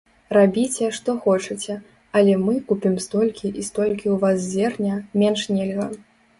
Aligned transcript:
Рабіце, 0.35 0.87
што 0.99 1.13
хочаце, 1.25 1.75
але 2.21 2.33
мы 2.47 2.57
купім 2.73 2.97
столькі 3.07 3.53
і 3.59 3.69
столькі 3.71 4.07
ў 4.17 4.19
вас 4.27 4.51
зерня, 4.53 5.01
менш 5.25 5.49
нельга. 5.57 5.87